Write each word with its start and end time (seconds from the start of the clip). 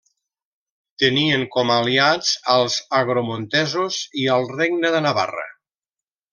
Tenien 1.03 1.43
com 1.55 1.73
a 1.73 1.75
aliats 1.83 2.33
als 2.55 2.79
agramontesos 3.03 4.01
i 4.25 4.29
al 4.39 4.51
Regne 4.57 4.95
de 4.99 5.07
Navarra. 5.09 5.49